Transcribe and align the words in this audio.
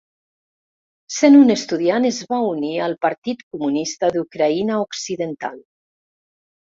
Sent 1.15 1.37
un 1.41 1.55
estudiant 1.55 2.07
es 2.09 2.21
va 2.33 2.39
unir 2.53 2.73
al 2.85 2.97
Partit 3.07 3.45
Comunista 3.51 4.13
d'Ucraïna 4.17 4.81
Occidental. 4.89 5.61